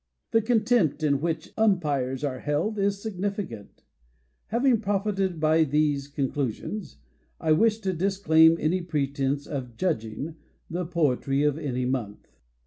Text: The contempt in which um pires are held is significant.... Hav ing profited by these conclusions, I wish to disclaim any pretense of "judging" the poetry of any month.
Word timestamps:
The 0.31 0.41
contempt 0.41 1.03
in 1.03 1.21
which 1.21 1.53
um 1.57 1.79
pires 1.79 2.23
are 2.23 2.39
held 2.39 2.79
is 2.79 2.99
significant.... 2.99 3.83
Hav 4.47 4.65
ing 4.65 4.81
profited 4.81 5.39
by 5.39 5.63
these 5.63 6.07
conclusions, 6.07 6.97
I 7.39 7.51
wish 7.51 7.77
to 7.81 7.93
disclaim 7.93 8.57
any 8.59 8.81
pretense 8.81 9.45
of 9.45 9.77
"judging" 9.77 10.37
the 10.71 10.87
poetry 10.87 11.43
of 11.43 11.59
any 11.59 11.85
month. 11.85 12.31